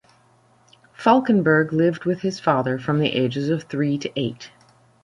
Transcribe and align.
Falkinburg 0.93 1.71
lived 1.71 2.05
with 2.05 2.21
his 2.23 2.39
father 2.39 2.79
from 2.79 2.97
the 2.97 3.09
ages 3.13 3.49
of 3.49 3.65
three 3.65 3.99
to 3.99 4.11
eight. 4.15 4.49